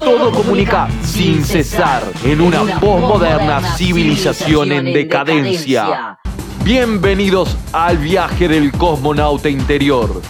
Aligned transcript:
todo 0.00 0.32
comunica 0.32 0.88
sin 1.02 1.44
cesar 1.44 2.02
en 2.24 2.40
una 2.40 2.80
postmoderna 2.80 3.60
civilización 3.76 4.72
en 4.72 4.86
decadencia. 4.86 6.18
Bienvenidos 6.64 7.56
al 7.72 7.98
viaje 7.98 8.48
del 8.48 8.72
cosmonauta 8.72 9.48
interior. 9.48 10.22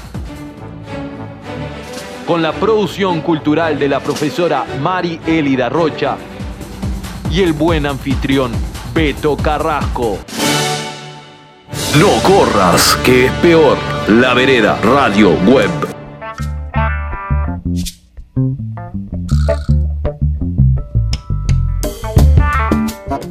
Con 2.26 2.42
la 2.42 2.52
producción 2.52 3.20
cultural 3.20 3.78
de 3.78 3.88
la 3.88 4.00
profesora 4.00 4.64
Mari 4.80 5.20
Elida 5.26 5.68
Rocha 5.68 6.16
y 7.30 7.42
el 7.42 7.52
buen 7.52 7.86
anfitrión 7.86 8.52
Beto 8.92 9.36
Carrasco. 9.36 10.18
No 11.98 12.08
corras, 12.22 12.96
que 13.04 13.26
es 13.26 13.32
peor. 13.34 13.76
La 14.08 14.34
vereda 14.34 14.78
Radio 14.82 15.30
Web. 15.46 15.89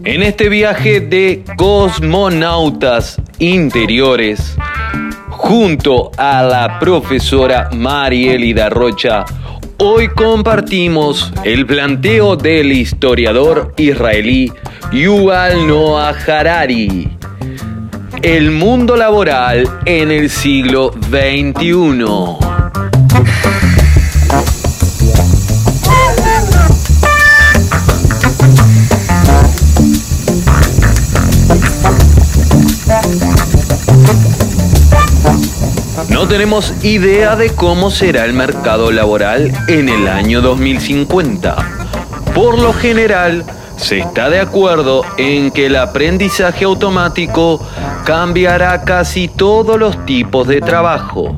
En 0.06 0.24
este 0.24 0.48
viaje 0.50 1.02
de 1.02 1.44
cosmonautas 1.58 3.22
interiores, 3.38 4.56
junto 5.30 6.12
a 6.18 6.42
la 6.42 6.80
profesora 6.80 7.70
Marielida 7.74 8.70
Rocha, 8.70 9.26
hoy 9.78 10.08
compartimos 10.08 11.34
el 11.44 11.66
planteo 11.66 12.38
del 12.38 12.72
historiador 12.72 13.74
israelí 13.78 14.52
Yuval 14.92 15.68
Noah 15.68 16.16
Harari. 16.28 17.18
El 18.22 18.52
mundo 18.52 18.96
laboral 18.96 19.70
en 19.86 20.12
el 20.12 20.30
siglo 20.30 20.92
XXI. 21.10 22.50
Tenemos 36.30 36.86
idea 36.86 37.36
de 37.36 37.50
cómo 37.56 37.90
será 37.90 38.24
el 38.24 38.34
mercado 38.34 38.92
laboral 38.92 39.52
en 39.68 39.90
el 39.90 40.08
año 40.08 40.42
2050. 40.42 41.56
Por 42.36 42.60
lo 42.60 42.72
general, 42.72 43.44
se 43.78 44.00
está 44.00 44.30
de 44.30 44.40
acuerdo 44.40 45.04
en 45.18 45.50
que 45.50 45.66
el 45.66 45.76
aprendizaje 45.76 46.66
automático 46.66 47.60
cambiará 48.06 48.84
casi 48.84 49.28
todos 49.28 49.80
los 49.80 50.06
tipos 50.06 50.48
de 50.48 50.62
trabajo, 50.62 51.36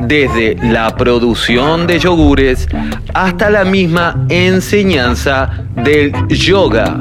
desde 0.00 0.56
la 0.56 0.96
producción 0.96 1.86
de 1.86 2.00
yogures 2.00 2.66
hasta 3.14 3.48
la 3.48 3.64
misma 3.64 4.26
enseñanza 4.28 5.50
del 5.76 6.12
yoga. 6.28 6.96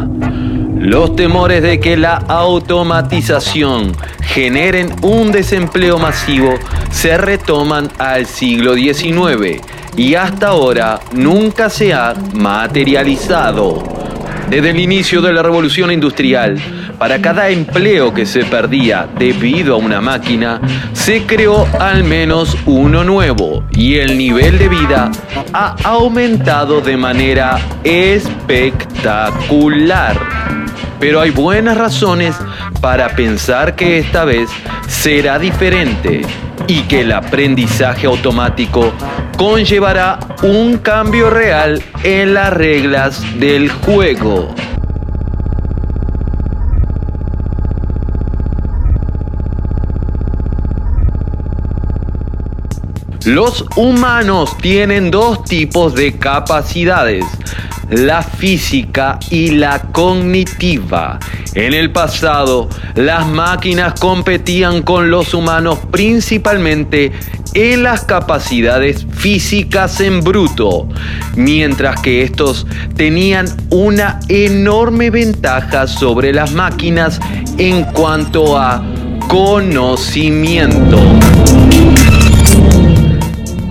Los 0.82 1.16
temores 1.16 1.62
de 1.62 1.80
que 1.80 1.96
la 1.96 2.16
automatización 2.16 3.96
generen 4.24 4.92
un 5.04 5.32
desempleo 5.32 6.00
masivo 6.00 6.56
se 6.90 7.20
retoman 7.20 7.88
al 8.00 8.26
siglo 8.26 8.74
XIX 8.74 9.62
y 9.96 10.16
hasta 10.16 10.48
ahora 10.48 11.00
nunca 11.12 11.70
se 11.70 11.94
ha 11.94 12.16
materializado. 12.34 13.84
Desde 14.50 14.72
el 14.72 14.80
inicio 14.80 15.22
de 15.22 15.32
la 15.32 15.44
revolución 15.44 15.92
industrial, 15.92 16.60
para 16.98 17.22
cada 17.22 17.50
empleo 17.50 18.12
que 18.12 18.26
se 18.26 18.44
perdía 18.44 19.08
debido 19.20 19.76
a 19.76 19.78
una 19.78 20.02
máquina, 20.02 20.60
se 20.94 21.28
creó 21.28 21.68
al 21.80 22.04
menos 22.04 22.58
uno 22.66 23.04
nuevo 23.04 23.64
y 23.72 23.98
el 23.98 24.18
nivel 24.18 24.58
de 24.58 24.68
vida 24.68 25.12
ha 25.54 25.76
aumentado 25.84 26.82
de 26.82 26.98
manera 26.98 27.60
espectacular 27.84 30.61
pero 31.02 31.20
hay 31.20 31.32
buenas 31.32 31.78
razones 31.78 32.36
para 32.80 33.10
pensar 33.16 33.76
que 33.76 33.98
esta 33.98 34.24
vez 34.24 34.50
será 34.88 35.40
diferente 35.40 36.22
y 36.68 36.84
que 36.84 37.02
el 37.02 37.12
aprendizaje 37.12 38.06
automático 38.06 38.94
conllevará 39.36 40.20
un 40.44 40.78
cambio 40.78 41.32
real 41.32 41.82
en 42.04 42.36
las 42.36 42.54
reglas 42.54 43.24
del 43.40 43.72
juego. 43.72 44.54
Los 53.26 53.64
humanos 53.76 54.58
tienen 54.58 55.12
dos 55.12 55.44
tipos 55.44 55.94
de 55.94 56.18
capacidades, 56.18 57.24
la 57.92 58.24
física 58.24 59.20
y 59.30 59.52
la 59.52 59.80
cognitiva. 59.92 61.20
En 61.54 61.76
el 61.76 61.92
pasado, 61.92 62.68
las 62.96 63.28
máquinas 63.28 64.00
competían 64.00 64.82
con 64.82 65.12
los 65.12 65.36
humanos 65.36 65.78
principalmente 65.92 67.12
en 67.54 67.84
las 67.84 68.06
capacidades 68.06 69.06
físicas 69.12 70.02
en 70.02 70.22
bruto, 70.22 70.90
mientras 71.36 72.02
que 72.02 72.24
estos 72.24 72.66
tenían 72.96 73.46
una 73.70 74.20
enorme 74.30 75.12
ventaja 75.12 75.86
sobre 75.86 76.34
las 76.34 76.54
máquinas 76.54 77.20
en 77.60 77.84
cuanto 77.84 78.58
a 78.58 78.84
conocimiento. 79.28 80.98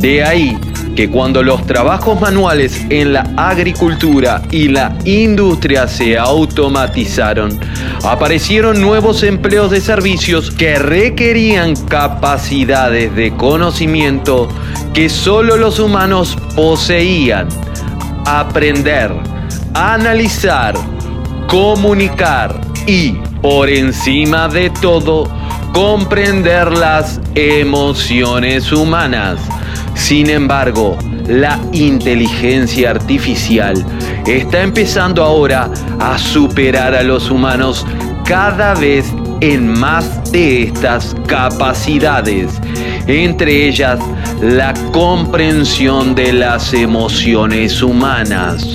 De 0.00 0.24
ahí 0.24 0.58
que 0.96 1.10
cuando 1.10 1.42
los 1.42 1.66
trabajos 1.66 2.18
manuales 2.18 2.86
en 2.88 3.12
la 3.12 3.30
agricultura 3.36 4.40
y 4.50 4.68
la 4.68 4.96
industria 5.04 5.86
se 5.86 6.16
automatizaron, 6.16 7.60
aparecieron 8.02 8.80
nuevos 8.80 9.22
empleos 9.22 9.70
de 9.70 9.82
servicios 9.82 10.50
que 10.52 10.78
requerían 10.78 11.76
capacidades 11.86 13.14
de 13.14 13.36
conocimiento 13.36 14.48
que 14.94 15.10
solo 15.10 15.58
los 15.58 15.78
humanos 15.78 16.34
poseían. 16.56 17.48
Aprender, 18.24 19.12
analizar, 19.74 20.74
comunicar 21.46 22.58
y, 22.86 23.12
por 23.42 23.68
encima 23.68 24.48
de 24.48 24.70
todo, 24.70 25.30
comprender 25.74 26.72
las 26.72 27.20
emociones 27.34 28.72
humanas 28.72 29.38
sin 30.00 30.30
embargo, 30.30 30.98
la 31.28 31.60
inteligencia 31.72 32.90
artificial 32.90 33.74
está 34.26 34.62
empezando 34.62 35.22
ahora 35.22 35.70
a 36.00 36.18
superar 36.18 36.94
a 36.94 37.02
los 37.02 37.30
humanos 37.30 37.86
cada 38.24 38.74
vez 38.74 39.12
en 39.40 39.68
más 39.78 40.32
de 40.32 40.64
estas 40.64 41.14
capacidades, 41.26 42.50
entre 43.06 43.68
ellas 43.68 44.00
la 44.40 44.72
comprensión 44.90 46.14
de 46.14 46.32
las 46.32 46.72
emociones 46.72 47.82
humanas. 47.82 48.66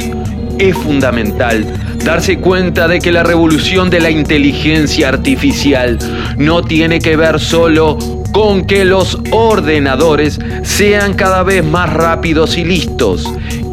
Es 0.58 0.76
fundamental 0.78 1.66
darse 2.04 2.38
cuenta 2.38 2.88
de 2.88 3.00
que 3.00 3.12
la 3.12 3.24
revolución 3.24 3.90
de 3.90 4.00
la 4.00 4.10
inteligencia 4.10 5.10
artificial 5.10 6.00
no 6.38 6.62
tiene 6.62 7.00
que 7.00 7.18
ver 7.18 7.40
solo 7.40 7.98
con 8.32 8.66
que 8.66 8.86
los 8.86 9.20
ordenadores 9.32 10.40
sean 10.64 11.14
cada 11.14 11.44
vez 11.44 11.64
más 11.64 11.92
rápidos 11.92 12.58
y 12.58 12.64
listos. 12.64 13.26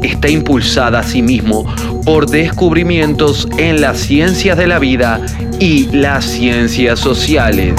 Está 0.03 0.28
impulsada 0.28 1.00
asimismo 1.00 1.72
por 2.04 2.28
descubrimientos 2.28 3.48
en 3.59 3.81
las 3.81 3.98
ciencias 3.98 4.56
de 4.56 4.66
la 4.66 4.78
vida 4.78 5.21
y 5.59 5.87
las 5.92 6.25
ciencias 6.25 6.98
sociales. 6.98 7.75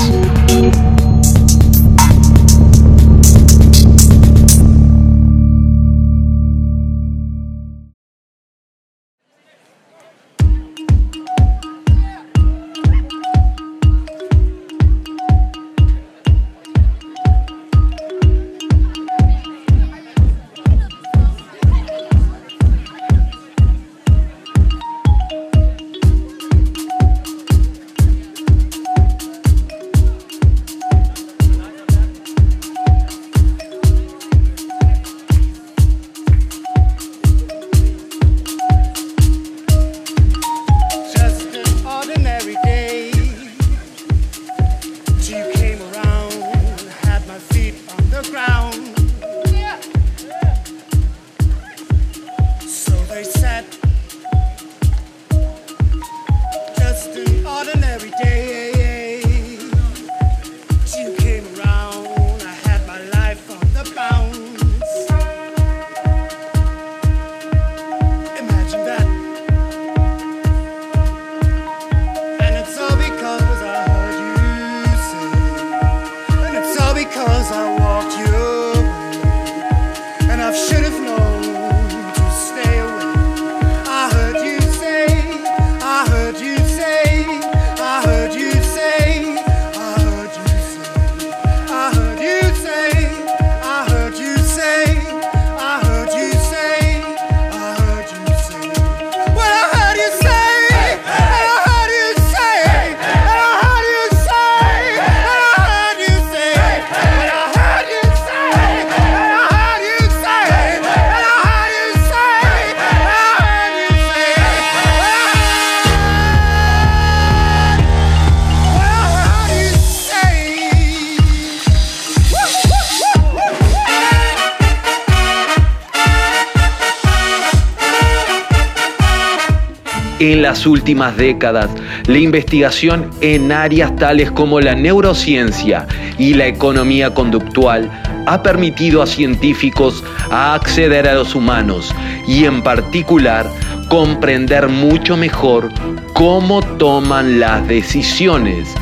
En 130.24 130.42
las 130.42 130.66
últimas 130.66 131.18
décadas, 131.18 131.70
la 132.08 132.18
investigación 132.18 133.10
en 133.20 133.52
áreas 133.52 133.94
tales 133.98 134.32
como 134.32 134.62
la 134.62 134.74
neurociencia 134.74 135.86
y 136.18 136.34
la 136.34 136.48
economía 136.48 137.14
conductual 137.14 137.92
ha 138.26 138.42
permitido 138.42 139.02
a 139.02 139.06
científicos 139.06 140.02
acceder 140.32 141.10
a 141.10 141.16
los 141.16 141.36
humanos 141.36 141.94
y 142.26 142.46
en 142.46 142.62
particular 142.62 143.46
comprender 143.90 144.70
mucho 144.70 145.18
mejor 145.18 145.70
cómo 146.14 146.62
toman 146.78 147.42
las 147.42 147.68
decisiones. 147.68 148.74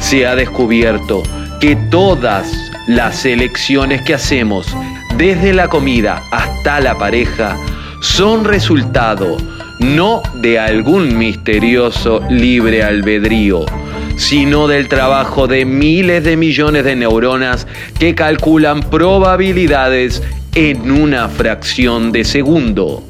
Se 0.00 0.26
ha 0.26 0.36
descubierto 0.36 1.22
que 1.62 1.76
todas 1.76 2.52
las 2.86 3.24
elecciones 3.24 4.02
que 4.02 4.12
hacemos, 4.12 4.66
desde 5.16 5.54
la 5.54 5.68
comida 5.68 6.22
hasta 6.30 6.78
la 6.78 6.98
pareja, 6.98 7.56
son 8.02 8.44
resultado 8.44 9.38
no 9.80 10.22
de 10.34 10.58
algún 10.58 11.16
misterioso 11.16 12.22
libre 12.28 12.82
albedrío, 12.82 13.64
sino 14.16 14.68
del 14.68 14.88
trabajo 14.88 15.46
de 15.46 15.64
miles 15.64 16.22
de 16.24 16.36
millones 16.36 16.84
de 16.84 16.96
neuronas 16.96 17.66
que 17.98 18.14
calculan 18.14 18.82
probabilidades 18.82 20.22
en 20.54 20.90
una 20.90 21.28
fracción 21.28 22.12
de 22.12 22.24
segundo. 22.24 23.02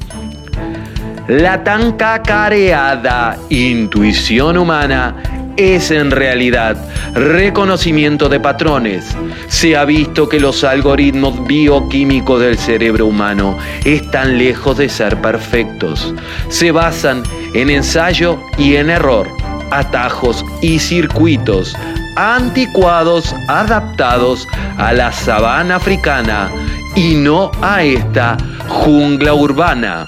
La 1.27 1.63
tan 1.63 1.93
cacareada 1.93 3.37
intuición 3.49 4.57
humana 4.57 5.40
es 5.57 5.91
en 5.91 6.11
realidad 6.11 6.77
reconocimiento 7.13 8.29
de 8.29 8.39
patrones. 8.39 9.15
Se 9.47 9.75
ha 9.75 9.85
visto 9.85 10.29
que 10.29 10.39
los 10.39 10.63
algoritmos 10.63 11.45
bioquímicos 11.47 12.41
del 12.41 12.57
cerebro 12.57 13.07
humano 13.07 13.57
están 13.85 14.37
lejos 14.37 14.77
de 14.77 14.89
ser 14.89 15.19
perfectos. 15.21 16.13
Se 16.49 16.71
basan 16.71 17.23
en 17.53 17.69
ensayo 17.69 18.39
y 18.57 18.75
en 18.75 18.89
error, 18.89 19.27
atajos 19.71 20.45
y 20.61 20.79
circuitos 20.79 21.75
anticuados 22.15 23.33
adaptados 23.47 24.47
a 24.77 24.93
la 24.93 25.11
sabana 25.11 25.77
africana 25.77 26.51
y 26.95 27.15
no 27.15 27.51
a 27.61 27.83
esta 27.83 28.37
jungla 28.67 29.33
urbana. 29.33 30.07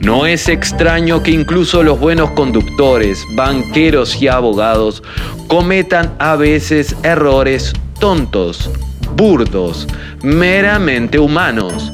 No 0.00 0.26
es 0.26 0.48
extraño 0.48 1.22
que 1.22 1.32
incluso 1.32 1.82
los 1.82 1.98
buenos 1.98 2.30
conductores, 2.30 3.24
banqueros 3.34 4.22
y 4.22 4.28
abogados 4.28 5.02
cometan 5.48 6.14
a 6.18 6.36
veces 6.36 6.94
errores 7.02 7.72
tontos, 7.98 8.70
burdos, 9.16 9.88
meramente 10.22 11.18
humanos. 11.18 11.92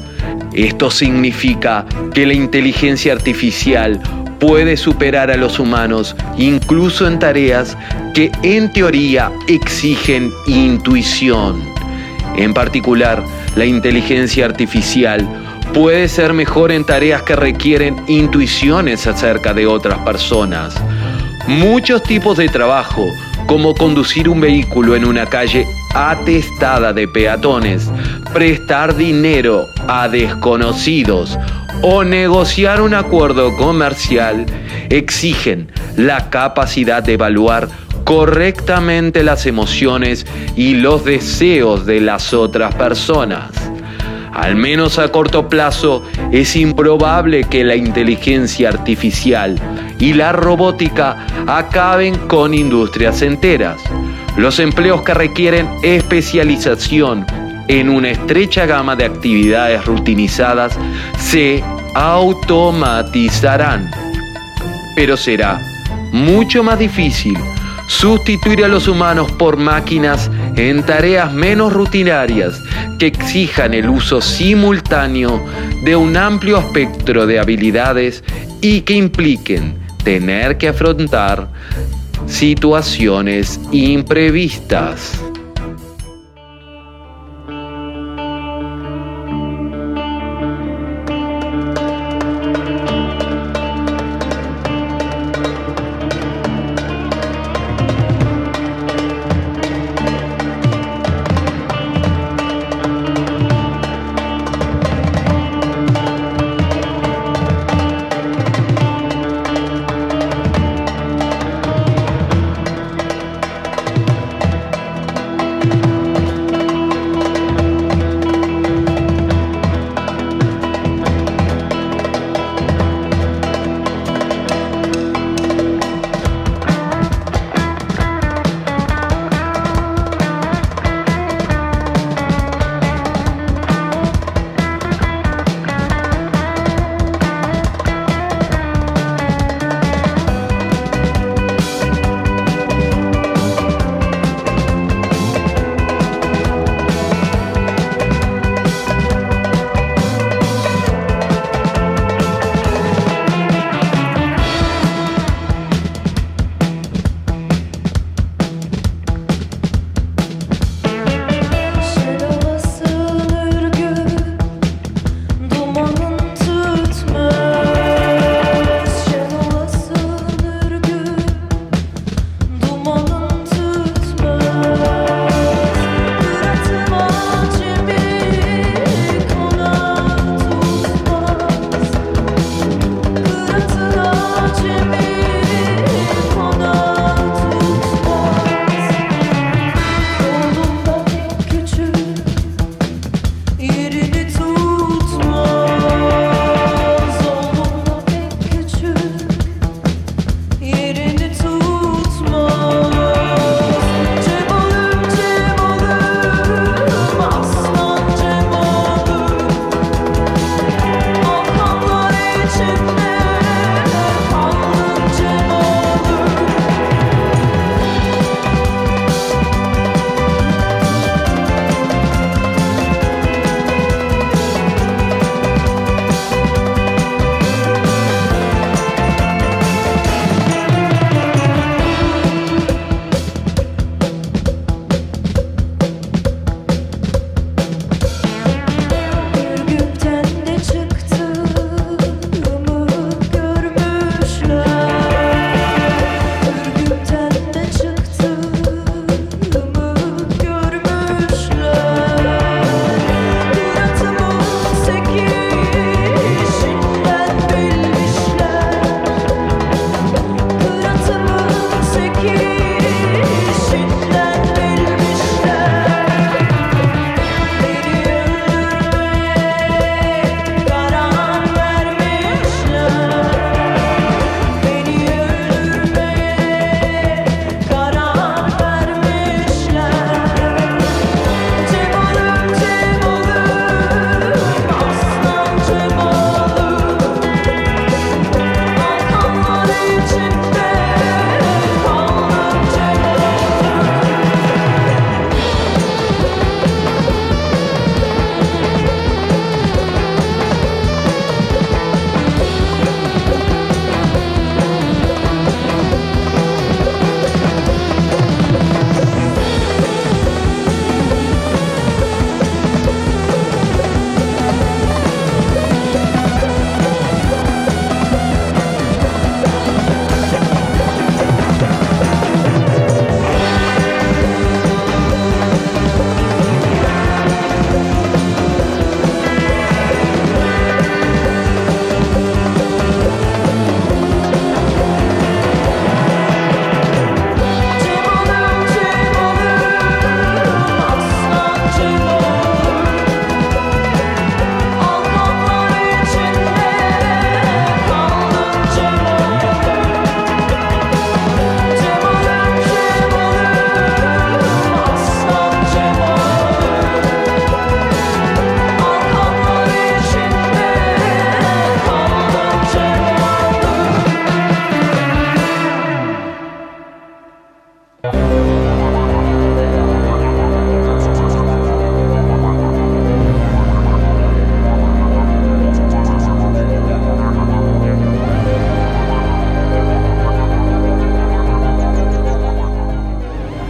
Esto 0.53 0.91
significa 0.91 1.85
que 2.13 2.27
la 2.27 2.33
inteligencia 2.33 3.11
artificial 3.11 3.99
puede 4.39 4.77
superar 4.77 5.31
a 5.31 5.37
los 5.37 5.59
humanos 5.59 6.15
incluso 6.37 7.07
en 7.07 7.17
tareas 7.17 7.75
que 8.13 8.31
en 8.43 8.71
teoría 8.71 9.31
exigen 9.47 10.31
intuición. 10.45 11.61
En 12.37 12.53
particular, 12.53 13.23
la 13.55 13.65
inteligencia 13.65 14.45
artificial 14.45 15.27
puede 15.75 16.07
ser 16.07 16.31
mejor 16.31 16.71
en 16.71 16.85
tareas 16.85 17.23
que 17.23 17.35
requieren 17.35 18.01
intuiciones 18.07 19.05
acerca 19.07 19.53
de 19.53 19.67
otras 19.67 19.99
personas. 19.99 20.73
Muchos 21.47 22.01
tipos 22.01 22.37
de 22.37 22.47
trabajo, 22.47 23.05
como 23.45 23.75
conducir 23.75 24.29
un 24.29 24.39
vehículo 24.39 24.95
en 24.95 25.03
una 25.03 25.25
calle 25.25 25.67
atestada 25.93 26.93
de 26.93 27.09
peatones, 27.09 27.91
prestar 28.33 28.95
dinero 28.95 29.65
a 29.89 30.07
desconocidos 30.07 31.37
o 31.81 32.05
negociar 32.05 32.81
un 32.81 32.93
acuerdo 32.93 33.53
comercial, 33.57 34.45
exigen 34.89 35.69
la 35.97 36.29
capacidad 36.29 37.03
de 37.03 37.13
evaluar 37.13 37.67
correctamente 38.05 39.23
las 39.23 39.45
emociones 39.45 40.25
y 40.55 40.75
los 40.75 41.03
deseos 41.03 41.85
de 41.85 41.99
las 41.99 42.33
otras 42.33 42.73
personas. 42.75 43.74
Al 44.35 44.57
menos 44.57 44.99
a 44.99 45.07
corto 45.07 45.47
plazo, 45.47 46.03
es 46.29 46.57
improbable 46.57 47.45
que 47.45 47.63
la 47.63 47.77
inteligencia 47.77 48.67
artificial 48.67 49.57
y 49.97 50.13
la 50.13 50.33
robótica 50.33 51.25
acaben 51.47 52.17
con 52.27 52.53
industrias 52.53 53.21
enteras. 53.21 53.81
Los 54.35 54.59
empleos 54.59 55.03
que 55.03 55.13
requieren 55.13 55.69
especialización 55.83 57.25
en 57.69 57.89
una 57.89 58.09
estrecha 58.09 58.65
gama 58.65 58.97
de 58.97 59.05
actividades 59.05 59.85
rutinizadas 59.85 60.77
se 61.17 61.63
automatizarán. 61.93 63.89
Pero 64.97 65.15
será 65.15 65.61
mucho 66.11 66.61
más 66.61 66.77
difícil 66.77 67.37
sustituir 67.87 68.65
a 68.65 68.67
los 68.67 68.89
humanos 68.89 69.31
por 69.31 69.55
máquinas 69.55 70.29
en 70.57 70.83
tareas 70.83 71.31
menos 71.31 71.71
rutinarias 71.71 72.61
que 72.97 73.07
exijan 73.07 73.73
el 73.73 73.89
uso 73.89 74.21
simultáneo 74.21 75.43
de 75.83 75.95
un 75.95 76.15
amplio 76.17 76.59
espectro 76.59 77.25
de 77.25 77.39
habilidades 77.39 78.23
y 78.61 78.81
que 78.81 78.93
impliquen 78.93 79.77
tener 80.03 80.57
que 80.57 80.69
afrontar 80.69 81.49
situaciones 82.27 83.59
imprevistas. 83.71 85.19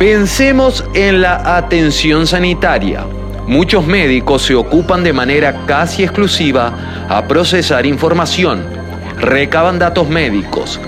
Pensemos 0.06 0.86
en 0.94 1.20
la 1.20 1.58
atención 1.58 2.28
sanitaria. 2.28 3.08
Muchos 3.48 3.88
médicos 3.88 4.44
se 4.44 4.54
ocupan 4.54 5.04
de 5.04 5.12
manera 5.12 5.66
casi 5.66 6.04
exclusiva 6.04 7.08
a 7.10 7.28
procesar 7.28 7.88
información, 7.88 8.64
recaban 9.20 9.80
datos 9.80 10.08
médicos, 10.08 10.80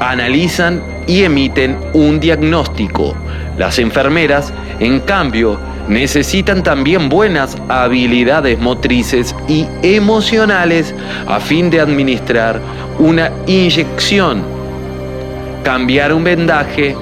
analizan 0.00 0.82
y 1.06 1.22
emiten 1.22 1.76
un 1.92 2.18
diagnóstico. 2.18 3.14
Las 3.58 3.78
enfermeras, 3.78 4.54
en 4.80 5.00
cambio, 5.00 5.60
necesitan 5.86 6.62
también 6.62 7.10
buenas 7.10 7.58
habilidades 7.68 8.58
motrices 8.58 9.36
y 9.48 9.66
emocionales 9.82 10.94
a 11.26 11.40
fin 11.40 11.68
de 11.68 11.78
administrar 11.78 12.58
una 12.98 13.32
inyección, 13.46 14.42
cambiar 15.62 16.14
un 16.14 16.24
vendaje 16.24 16.96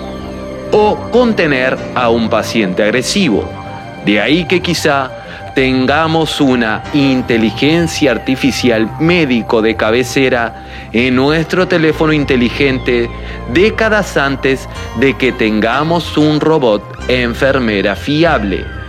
o 0.73 0.97
contener 1.11 1.77
a 1.95 2.09
un 2.11 2.29
paciente 2.29 2.83
agresivo. 2.83 3.49
De 4.05 4.21
ahí 4.21 4.45
que 4.47 4.61
quizá 4.61 5.11
tengamos 5.55 6.41
una 6.41 6.83
inteligencia 6.95 8.13
artificial 8.13 8.89
médico 9.01 9.63
de 9.63 9.77
cabecera 9.77 10.65
en 10.93 11.17
nuestro 11.17 11.67
teléfono 11.69 12.13
inteligente 12.13 13.11
décadas 13.53 14.17
antes 14.17 14.69
de 14.99 15.17
que 15.17 15.33
tengamos 15.33 16.17
un 16.17 16.41
robot 16.41 16.83
enfermera 17.09 17.97
fiable. 17.97 18.80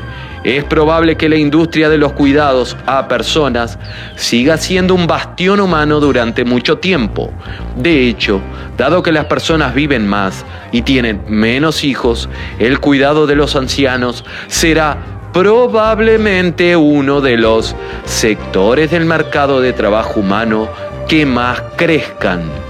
Es 0.43 0.63
probable 0.63 1.17
que 1.17 1.29
la 1.29 1.35
industria 1.35 1.87
de 1.87 1.99
los 1.99 2.13
cuidados 2.13 2.75
a 2.87 3.07
personas 3.07 3.77
siga 4.15 4.57
siendo 4.57 4.95
un 4.95 5.05
bastión 5.05 5.59
humano 5.59 5.99
durante 5.99 6.43
mucho 6.45 6.79
tiempo. 6.79 7.31
De 7.75 8.07
hecho, 8.07 8.41
dado 8.75 9.03
que 9.03 9.11
las 9.11 9.25
personas 9.25 9.75
viven 9.75 10.07
más 10.07 10.43
y 10.71 10.81
tienen 10.81 11.21
menos 11.27 11.83
hijos, 11.83 12.27
el 12.57 12.79
cuidado 12.79 13.27
de 13.27 13.35
los 13.35 13.55
ancianos 13.55 14.25
será 14.47 14.97
probablemente 15.31 16.75
uno 16.75 17.21
de 17.21 17.37
los 17.37 17.75
sectores 18.05 18.91
del 18.91 19.05
mercado 19.05 19.61
de 19.61 19.73
trabajo 19.73 20.19
humano 20.19 20.67
que 21.07 21.25
más 21.25 21.61
crezcan. 21.77 22.60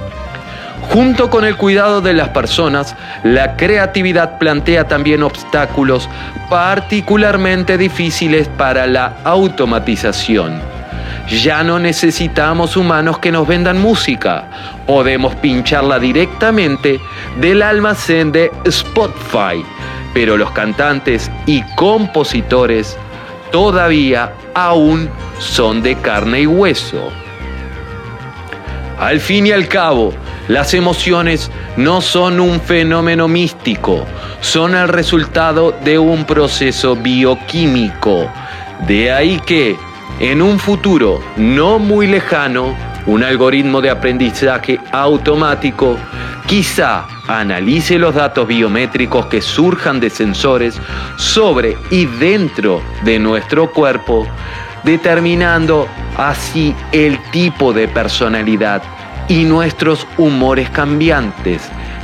Junto 0.92 1.30
con 1.30 1.46
el 1.46 1.56
cuidado 1.56 2.02
de 2.02 2.12
las 2.12 2.30
personas, 2.30 2.98
la 3.24 3.56
creatividad 3.56 4.38
plantea 4.40 4.90
también 4.90 5.24
obstáculos 5.24 6.10
particularmente 6.50 7.78
difíciles 7.78 8.50
para 8.50 8.86
la 8.88 9.16
automatización. 9.24 10.60
Ya 11.30 11.64
no 11.64 11.80
necesitamos 11.80 12.76
humanos 12.76 13.20
que 13.20 13.32
nos 13.32 13.48
vendan 13.48 13.80
música, 13.80 14.50
podemos 14.86 15.34
pincharla 15.36 15.98
directamente 15.98 17.00
del 17.40 17.62
almacén 17.62 18.34
de 18.34 18.52
Spotify, 18.66 19.64
pero 20.14 20.36
los 20.36 20.52
cantantes 20.52 21.32
y 21.46 21.64
compositores 21.76 22.98
todavía 23.50 24.34
aún 24.54 25.10
son 25.40 25.82
de 25.82 25.96
carne 25.96 26.42
y 26.42 26.48
hueso. 26.48 27.14
Al 29.00 29.22
fin 29.22 29.48
y 29.48 29.52
al 29.52 29.70
cabo, 29.70 30.14
las 30.48 30.74
emociones 30.74 31.52
no 31.78 32.02
son 32.02 32.40
un 32.40 32.60
fenómeno 32.60 33.28
místico, 33.28 34.06
son 34.42 34.76
el 34.76 34.88
resultado 34.88 35.72
de 35.84 36.00
un 36.00 36.26
proceso 36.26 36.96
bioquímico. 36.96 38.30
De 38.88 39.12
ahí 39.12 39.40
que, 39.46 39.78
en 40.20 40.42
un 40.42 40.60
futuro 40.60 41.22
no 41.38 41.80
muy 41.80 42.08
lejano, 42.08 42.76
un 43.06 43.24
algoritmo 43.24 43.82
de 43.82 43.90
aprendizaje 43.90 44.80
automático 44.92 45.98
quizá 46.48 47.06
analice 47.28 47.98
los 47.98 48.16
datos 48.16 48.48
biométricos 48.48 49.28
que 49.28 49.42
surjan 49.42 50.00
de 50.00 50.10
sensores 50.10 50.80
sobre 51.18 51.78
y 51.90 52.06
dentro 52.06 52.82
de 53.04 53.20
nuestro 53.20 53.72
cuerpo, 53.72 54.28
determinando 54.84 55.88
así 56.18 56.76
el 56.92 57.18
tipo 57.32 57.74
de 57.74 57.88
personalidad 57.88 58.82
y 59.28 59.44
nuestros 59.44 60.08
humores 60.18 60.70
cambiantes, 60.70 61.62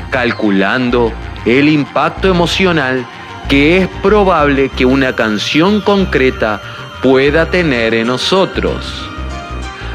calculando 0.09 1.11
el 1.45 1.69
impacto 1.69 2.27
emocional 2.27 3.05
que 3.47 3.77
es 3.77 3.87
probable 4.01 4.69
que 4.69 4.85
una 4.85 5.15
canción 5.15 5.81
concreta 5.81 6.61
pueda 7.01 7.49
tener 7.49 7.93
en 7.93 8.07
nosotros. 8.07 9.09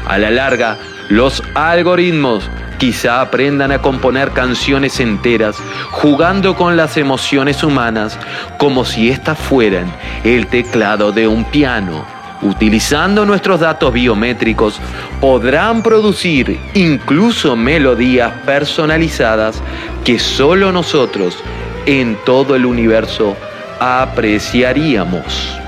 A 0.07 0.17
la 0.17 0.31
larga, 0.31 0.77
los 1.09 1.43
algoritmos 1.53 2.49
quizá 2.79 3.21
aprendan 3.21 3.71
a 3.71 3.79
componer 3.79 4.31
canciones 4.31 4.99
enteras 4.99 5.55
jugando 5.91 6.55
con 6.55 6.75
las 6.75 6.97
emociones 6.97 7.63
humanas 7.63 8.19
como 8.57 8.83
si 8.83 9.09
éstas 9.09 9.37
fueran 9.37 9.93
el 10.23 10.47
teclado 10.47 11.11
de 11.11 11.27
un 11.27 11.45
piano 11.45 12.22
utilizando 12.43 13.25
nuestros 13.25 13.59
datos 13.59 13.93
biométricos, 13.93 14.79
podrán 15.19 15.81
producir 15.81 16.59
incluso 16.73 17.55
melodías 17.55 18.33
personalizadas 18.45 19.61
que 20.03 20.19
solo 20.19 20.71
nosotros 20.71 21.37
en 21.85 22.17
todo 22.25 22.55
el 22.55 22.65
universo 22.65 23.35
apreciaríamos. 23.79 25.62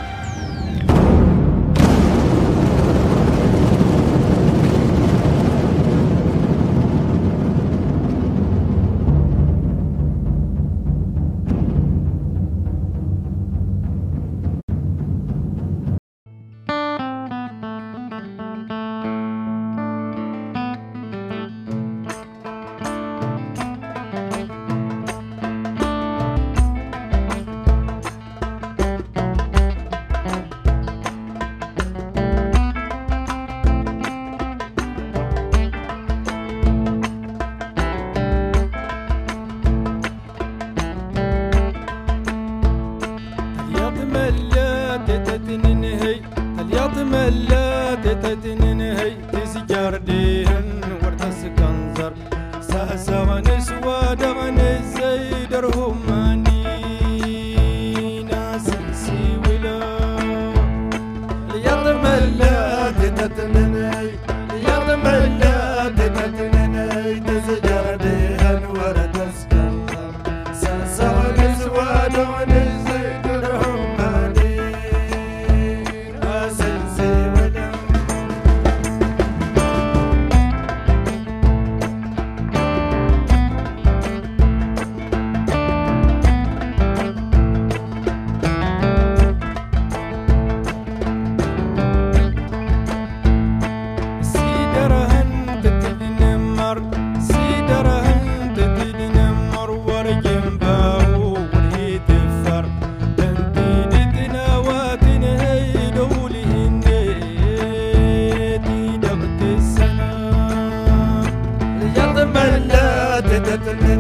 Dr. 55.55 55.72
Homa. 55.72 56.15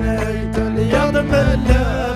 عيني 0.03 0.89
يا 0.89 1.09
ضمن 1.09 2.14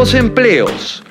empleos. 0.00 1.02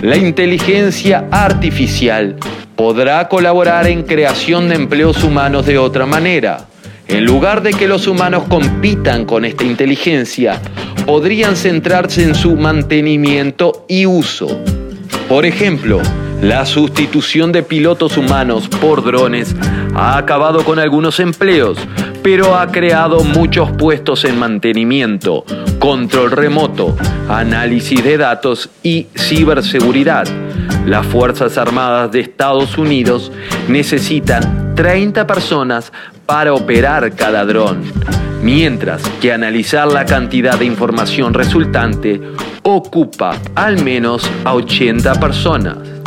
La 0.00 0.16
inteligencia 0.16 1.26
artificial 1.30 2.36
podrá 2.74 3.28
colaborar 3.28 3.86
en 3.86 4.02
creación 4.02 4.70
de 4.70 4.76
empleos 4.76 5.22
humanos 5.22 5.66
de 5.66 5.76
otra 5.76 6.06
manera. 6.06 6.68
En 7.06 7.26
lugar 7.26 7.62
de 7.62 7.74
que 7.74 7.86
los 7.86 8.06
humanos 8.06 8.44
compitan 8.48 9.26
con 9.26 9.44
esta 9.44 9.64
inteligencia, 9.64 10.58
podrían 11.04 11.54
centrarse 11.54 12.22
en 12.22 12.34
su 12.34 12.56
mantenimiento 12.56 13.84
y 13.88 14.06
uso. 14.06 14.58
Por 15.28 15.44
ejemplo, 15.44 16.00
la 16.42 16.64
sustitución 16.66 17.50
de 17.50 17.62
pilotos 17.62 18.16
humanos 18.16 18.68
por 18.68 19.02
drones 19.02 19.56
ha 19.94 20.16
acabado 20.16 20.64
con 20.64 20.78
algunos 20.78 21.18
empleos, 21.18 21.78
pero 22.22 22.56
ha 22.56 22.68
creado 22.68 23.24
muchos 23.24 23.72
puestos 23.72 24.24
en 24.24 24.38
mantenimiento, 24.38 25.44
control 25.80 26.30
remoto, 26.30 26.96
análisis 27.28 28.04
de 28.04 28.18
datos 28.18 28.70
y 28.82 29.08
ciberseguridad. 29.16 30.26
Las 30.86 31.06
Fuerzas 31.06 31.58
Armadas 31.58 32.12
de 32.12 32.20
Estados 32.20 32.78
Unidos 32.78 33.32
necesitan 33.68 34.74
30 34.76 35.26
personas 35.26 35.92
para 36.24 36.54
operar 36.54 37.16
cada 37.16 37.44
dron, 37.44 37.82
mientras 38.42 39.02
que 39.20 39.32
analizar 39.32 39.88
la 39.88 40.04
cantidad 40.04 40.56
de 40.56 40.66
información 40.66 41.34
resultante 41.34 42.20
ocupa 42.62 43.36
al 43.56 43.82
menos 43.82 44.30
a 44.44 44.54
80 44.54 45.14
personas. 45.18 45.97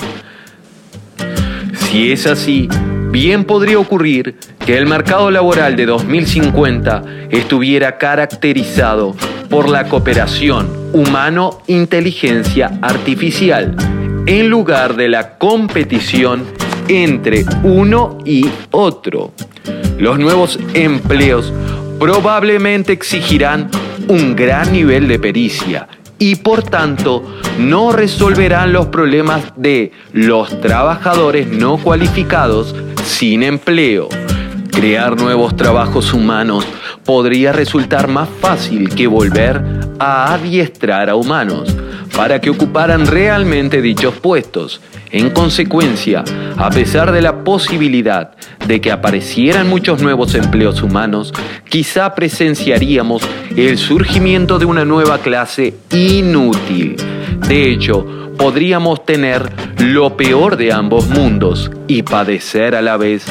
Si 1.92 2.10
es 2.10 2.26
así, 2.26 2.70
bien 3.12 3.44
podría 3.44 3.78
ocurrir 3.78 4.38
que 4.66 4.78
el 4.78 4.86
mercado 4.86 5.30
laboral 5.30 5.76
de 5.76 5.86
2050 5.86 7.04
estuviera 7.30 7.98
caracterizado 7.98 9.14
por 9.50 9.68
la 9.68 9.90
cooperación 9.90 10.70
humano-inteligencia 10.94 12.80
artificial, 12.82 13.76
en 14.26 14.50
lugar 14.50 14.96
de 14.96 15.10
la 15.10 15.38
competición 15.38 16.46
entre 16.88 17.44
uno 17.62 18.20
y 18.24 18.50
otro. 18.72 19.34
Los 19.98 20.18
nuevos 20.18 20.60
empleos 20.74 21.52
probablemente 22.00 22.94
exigirán 22.94 23.70
un 24.08 24.38
gran 24.38 24.72
nivel 24.72 25.10
de 25.10 25.20
pericia 25.20 25.90
y 26.22 26.36
por 26.36 26.62
tanto 26.62 27.24
no 27.58 27.92
resolverán 27.92 28.72
los 28.74 28.86
problemas 28.86 29.54
de 29.56 29.92
los 30.14 30.62
trabajadores 30.62 31.48
no 31.48 31.80
cualificados 31.80 32.76
sin 33.04 33.42
empleo. 33.42 34.08
Crear 34.72 35.20
nuevos 35.20 35.56
trabajos 35.56 36.14
humanos 36.14 36.64
podría 37.04 37.54
resultar 37.54 38.08
más 38.08 38.30
fácil 38.40 38.94
que 38.94 39.08
volver 39.08 39.64
a 39.98 40.36
adiestrar 40.36 41.10
a 41.10 41.16
humanos 41.16 41.76
para 42.16 42.40
que 42.40 42.50
ocuparan 42.50 43.08
realmente 43.08 43.82
dichos 43.82 44.16
puestos. 44.16 44.82
En 45.12 45.30
consecuencia, 45.32 46.24
a 46.58 46.70
pesar 46.70 47.12
de 47.12 47.22
la 47.22 47.44
posibilidad 47.44 48.32
de 48.66 48.80
que 48.80 48.92
aparecieran 48.92 49.70
muchos 49.70 50.02
nuevos 50.02 50.36
empleos 50.36 50.82
humanos, 50.82 51.34
quizá 51.70 52.16
presenciaríamos 52.16 53.24
el 53.56 53.78
surgimiento 53.78 54.60
de 54.60 54.66
una 54.66 54.86
nueva 54.86 55.18
clase 55.18 55.76
inútil. 55.92 56.96
De 57.48 57.72
hecho, 57.72 58.06
podríamos 58.38 59.06
tener 59.06 59.52
lo 59.80 60.16
peor 60.16 60.58
de 60.58 60.72
ambos 60.72 61.08
mundos 61.08 61.72
y 61.88 62.04
padecer 62.04 62.76
a 62.76 62.82
la 62.82 62.98
vez 62.98 63.26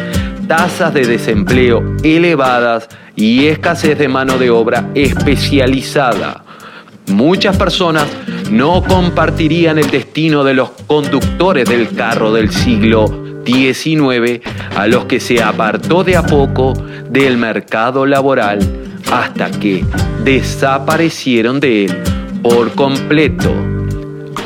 tasas 0.46 0.92
de 0.92 1.06
desempleo 1.06 1.80
elevadas 2.02 2.88
y 3.14 3.46
escasez 3.46 3.96
de 3.98 4.08
mano 4.08 4.36
de 4.36 4.50
obra 4.50 4.90
especializada. 4.94 6.44
Muchas 7.10 7.56
personas 7.56 8.06
no 8.50 8.82
compartirían 8.82 9.78
el 9.78 9.90
destino 9.90 10.44
de 10.44 10.54
los 10.54 10.70
conductores 10.86 11.68
del 11.68 11.94
carro 11.94 12.32
del 12.32 12.50
siglo 12.50 13.06
XIX 13.44 14.40
a 14.76 14.86
los 14.86 15.06
que 15.06 15.20
se 15.20 15.42
apartó 15.42 16.04
de 16.04 16.16
a 16.16 16.22
poco 16.22 16.72
del 17.08 17.36
mercado 17.36 18.06
laboral 18.06 18.60
hasta 19.10 19.50
que 19.50 19.84
desaparecieron 20.24 21.58
de 21.60 21.86
él 21.86 21.96
por 22.42 22.72
completo. 22.74 23.52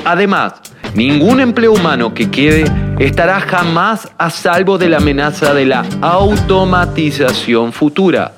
Además, 0.05 0.55
ningún 0.95 1.41
empleo 1.41 1.73
humano 1.73 2.15
que 2.15 2.31
quede 2.31 2.65
estará 2.99 3.41
jamás 3.41 4.11
a 4.19 4.31
salvo 4.31 4.79
de 4.79 4.89
la 4.89 4.99
amenaza 4.99 5.55
de 5.55 5.67
la 5.67 5.85
automatización 6.01 7.73
futura, 7.73 8.33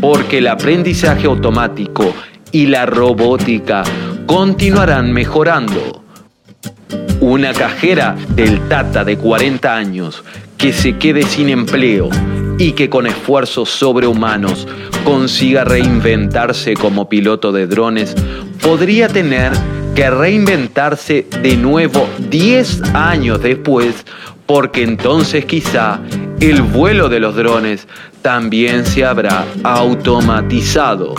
porque 0.00 0.38
el 0.38 0.48
aprendizaje 0.48 1.26
automático 1.26 2.14
y 2.54 2.68
la 2.68 2.86
robótica 2.86 3.82
continuarán 4.26 5.12
mejorando. 5.12 6.04
Una 7.20 7.52
cajera 7.52 8.14
del 8.28 8.68
Tata 8.68 9.04
de 9.04 9.18
40 9.18 9.74
años 9.74 10.22
que 10.56 10.72
se 10.72 10.96
quede 10.96 11.24
sin 11.24 11.48
empleo 11.48 12.10
y 12.56 12.72
que 12.72 12.88
con 12.88 13.08
esfuerzos 13.08 13.70
sobrehumanos 13.70 14.68
consiga 15.02 15.64
reinventarse 15.64 16.74
como 16.74 17.08
piloto 17.08 17.50
de 17.50 17.66
drones, 17.66 18.14
podría 18.62 19.08
tener 19.08 19.50
que 19.96 20.08
reinventarse 20.08 21.26
de 21.42 21.56
nuevo 21.56 22.08
10 22.30 22.94
años 22.94 23.42
después, 23.42 24.06
porque 24.46 24.84
entonces 24.84 25.44
quizá 25.44 25.98
el 26.38 26.62
vuelo 26.62 27.08
de 27.08 27.18
los 27.18 27.34
drones 27.34 27.88
también 28.22 28.86
se 28.86 29.04
habrá 29.04 29.44
automatizado. 29.64 31.16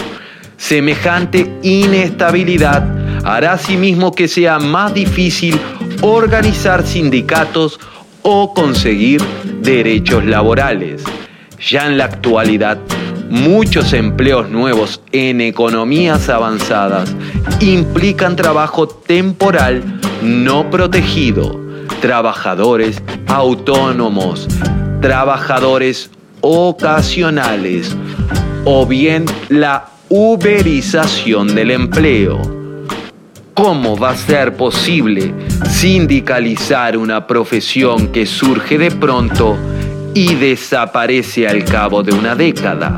Semejante 0.58 1.60
inestabilidad 1.64 2.84
hará 3.26 3.54
asimismo 3.54 4.12
que 4.12 4.28
sea 4.28 4.60
más 4.60 4.94
difícil 4.94 5.60
organizar 6.02 6.86
sindicatos 6.86 7.80
o 8.22 8.54
conseguir 8.54 9.22
derechos 9.62 10.26
laborales. 10.26 11.04
Ya 11.60 11.88
en 11.88 11.98
la 11.98 12.06
actualidad, 12.06 12.78
muchos 13.30 13.94
empleos 13.94 14.50
nuevos 14.50 15.02
en 15.12 15.42
economías 15.42 16.30
avanzadas 16.30 17.16
implican 17.60 18.36
trabajo 18.36 18.88
temporal 18.88 19.84
no 20.22 20.70
protegido, 20.70 21.60
trabajadores 22.02 23.02
autónomos, 23.28 24.48
trabajadores 25.02 26.10
ocasionales 26.42 27.96
o 28.64 28.86
bien 28.86 29.26
la 29.50 29.95
uberización 30.18 31.54
del 31.54 31.72
empleo. 31.72 32.40
¿Cómo 33.54 33.98
va 33.98 34.12
a 34.12 34.16
ser 34.16 34.56
posible 34.56 35.34
sindicalizar 35.70 36.96
una 36.96 37.28
profesión 37.28 38.14
que 38.14 38.26
surge 38.26 38.78
de 38.78 38.92
pronto 38.92 39.58
y 40.14 40.36
desaparece 40.36 41.50
al 41.50 41.66
cabo 41.66 42.02
de 42.02 42.14
una 42.14 42.34
década? 42.34 42.98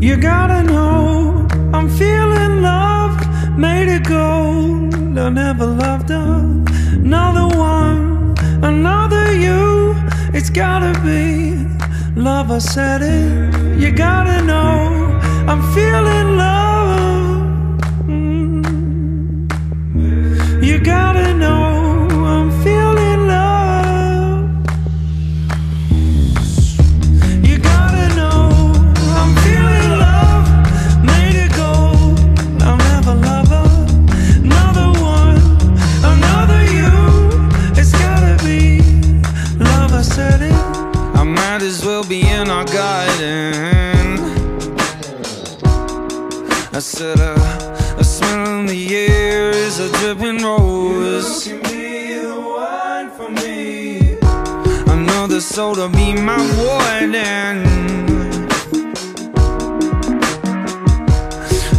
You 0.00 0.16
gotta 0.16 0.62
know 0.62 1.48
I'm 1.74 1.88
feeling 1.88 2.62
love 2.62 3.18
made 3.58 3.92
of 3.96 4.04
gold. 4.04 5.18
I 5.18 5.28
never 5.28 5.66
loved 5.66 6.10
another 6.10 7.48
one, 7.58 8.36
another 8.62 9.34
you. 9.34 9.96
It's 10.32 10.50
gotta 10.50 10.92
be 11.00 11.56
love. 12.14 12.52
I 12.52 12.58
said 12.58 13.02
it. 13.02 13.80
You 13.80 13.90
gotta 13.90 14.44
know 14.44 15.18
I'm 15.48 15.62
feeling 15.74 16.36
love. 16.36 17.42
Mm. 18.06 18.62
You 20.64 20.78
gotta 20.78 21.34
know. 21.34 21.67
I 46.78 46.80
said, 46.80 47.18
I, 47.18 47.34
I 47.98 48.02
smell 48.02 48.60
in 48.60 48.66
the 48.66 48.96
air 48.96 49.50
is 49.50 49.80
a 49.80 49.88
dripping 49.98 50.44
rose. 50.44 51.44
You 51.44 51.58
can 51.58 51.72
be 51.72 52.14
the 52.20 52.40
one 52.40 53.10
for 53.10 53.28
me. 53.28 54.16
Another 54.86 55.40
soul 55.40 55.74
to 55.74 55.88
be 55.88 56.14
my 56.14 56.38
warden. 56.56 57.66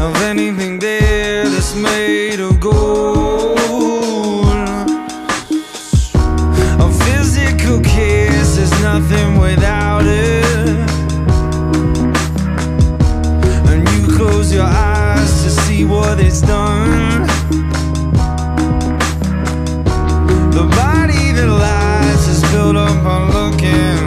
Of 0.02 0.22
anything 0.24 0.80
there 0.80 1.48
that's 1.48 1.74
made 1.76 2.42
of 2.42 2.60
gold. 2.60 4.50
A 6.86 6.90
physical 7.06 7.80
kiss 7.80 8.58
is 8.58 8.72
nothing 8.82 9.40
without 9.40 10.06
it. 10.06 10.39
what 16.00 16.20
it's 16.20 16.42
done. 16.42 17.28
The 20.58 20.66
body 20.82 21.26
that 21.38 21.50
lies 21.66 22.28
is 22.28 22.42
built 22.52 22.78
up 22.78 23.06
on 23.16 23.24
looking. 23.38 24.00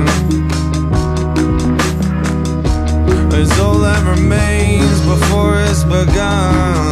Is 3.40 3.52
all 3.61 3.78
that 3.87 4.02
remains 4.14 5.00
before 5.12 5.61
it's 5.68 5.85
begun. 5.85 6.91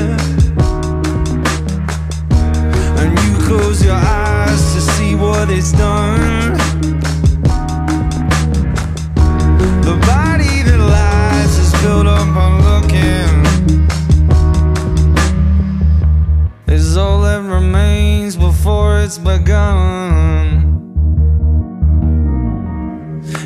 close 3.51 3.83
your 3.83 3.95
eyes 3.95 4.73
to 4.73 4.79
see 4.79 5.13
what 5.13 5.49
it's 5.51 5.73
done. 5.73 6.53
The 9.87 9.95
body 10.13 10.55
that 10.67 10.79
lies 10.95 11.53
is 11.63 11.71
built 11.81 12.07
up 12.07 12.33
on 12.45 12.53
looking. 12.69 13.33
Is 16.67 16.95
all 16.95 17.19
that 17.23 17.41
remains 17.57 18.37
before 18.37 19.01
it's 19.01 19.17
begun. 19.17 19.99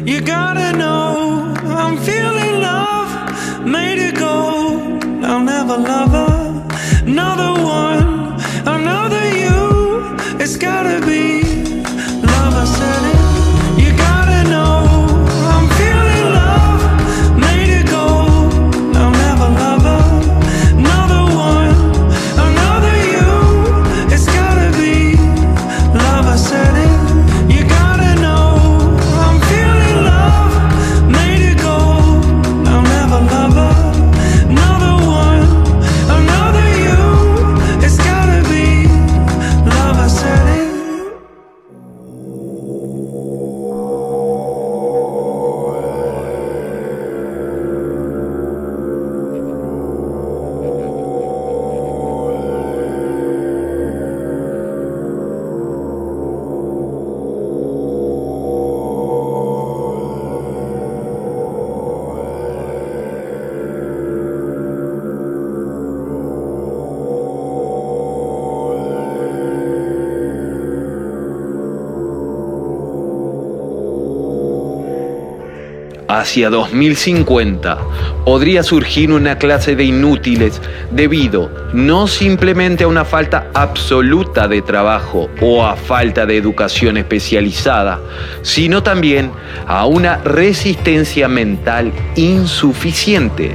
You 0.05 0.21
gotta 0.21 0.77
know 0.77 1.55
I'm 1.81 1.97
feeling 1.97 2.61
love, 2.61 3.09
made 3.65 3.97
to 4.03 4.11
go. 4.25 4.35
I'll 5.23 5.45
never 5.53 5.77
love 5.77 6.13
another. 7.07 7.64
Hacia 76.19 76.49
2050 76.49 77.77
podría 78.25 78.63
surgir 78.63 79.11
una 79.11 79.37
clase 79.37 79.75
de 79.75 79.83
inútiles 79.83 80.61
debido 80.91 81.51
no 81.73 82.07
simplemente 82.07 82.85
a 82.85 82.87
una 82.87 83.05
falta 83.05 83.47
absoluta 83.53 84.47
de 84.47 84.61
trabajo 84.61 85.29
o 85.41 85.65
a 85.65 85.75
falta 85.75 86.25
de 86.25 86.37
educación 86.37 86.97
especializada, 86.97 87.99
sino 88.41 88.81
también 88.81 89.31
a 89.67 89.85
una 89.85 90.17
resistencia 90.17 91.27
mental 91.27 91.91
insuficiente. 92.15 93.53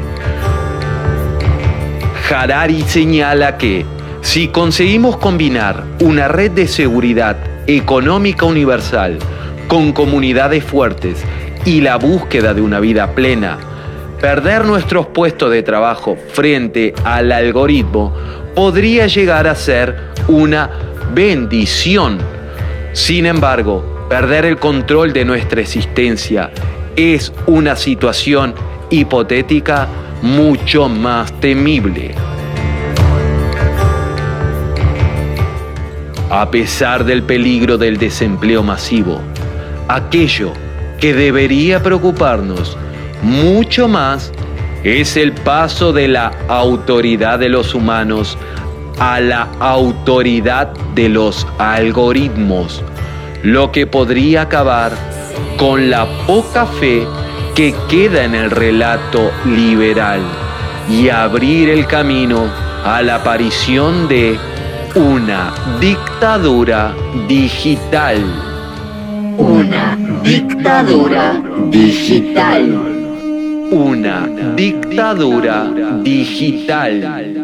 Harari 2.30 2.82
señala 2.82 3.56
que 3.56 3.84
si 4.20 4.48
conseguimos 4.48 5.16
combinar 5.16 5.84
una 6.00 6.28
red 6.28 6.50
de 6.52 6.68
seguridad 6.68 7.36
económica 7.66 8.44
universal 8.44 9.18
con 9.66 9.92
comunidades 9.92 10.64
fuertes 10.64 11.24
y 11.64 11.80
la 11.80 11.96
búsqueda 11.96 12.54
de 12.54 12.62
una 12.62 12.80
vida 12.80 13.14
plena, 13.14 13.58
perder 14.20 14.64
nuestros 14.64 15.06
puestos 15.06 15.50
de 15.50 15.62
trabajo 15.62 16.16
frente 16.32 16.94
al 17.04 17.32
algoritmo 17.32 18.14
podría 18.54 19.06
llegar 19.06 19.46
a 19.46 19.54
ser 19.54 19.96
una 20.28 20.70
bendición. 21.14 22.18
Sin 22.92 23.26
embargo, 23.26 24.06
perder 24.08 24.44
el 24.44 24.58
control 24.58 25.12
de 25.12 25.24
nuestra 25.24 25.60
existencia 25.60 26.50
es 26.96 27.32
una 27.46 27.76
situación 27.76 28.54
hipotética 28.90 29.88
mucho 30.22 30.88
más 30.88 31.32
temible. 31.40 32.14
A 36.28 36.50
pesar 36.50 37.04
del 37.04 37.22
peligro 37.22 37.76
del 37.76 37.96
desempleo 37.96 38.62
masivo, 38.62 39.20
aquello 39.88 40.52
que 41.00 41.14
debería 41.14 41.82
preocuparnos 41.82 42.76
mucho 43.22 43.88
más 43.88 44.32
es 44.84 45.16
el 45.16 45.32
paso 45.32 45.92
de 45.92 46.08
la 46.08 46.32
autoridad 46.48 47.38
de 47.38 47.48
los 47.48 47.74
humanos 47.74 48.38
a 48.98 49.18
la 49.20 49.48
autoridad 49.60 50.68
de 50.94 51.08
los 51.08 51.46
algoritmos, 51.58 52.82
lo 53.42 53.72
que 53.72 53.86
podría 53.86 54.42
acabar 54.42 54.92
con 55.56 55.90
la 55.90 56.06
poca 56.26 56.66
fe 56.66 57.06
que 57.54 57.74
queda 57.88 58.24
en 58.24 58.34
el 58.34 58.50
relato 58.50 59.30
liberal 59.46 60.20
y 60.88 61.08
abrir 61.08 61.70
el 61.70 61.86
camino 61.86 62.46
a 62.84 63.02
la 63.02 63.16
aparición 63.16 64.08
de 64.08 64.38
una 64.94 65.52
dictadura 65.80 66.94
digital 67.28 68.49
una 69.60 69.94
dictadura 70.22 71.42
digital. 71.68 72.64
Una 73.70 74.26
dictadura 74.54 75.70
digital. 76.02 77.39